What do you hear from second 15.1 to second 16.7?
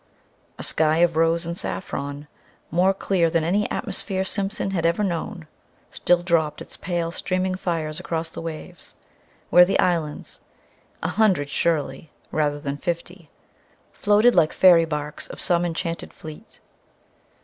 of some enchanted fleet.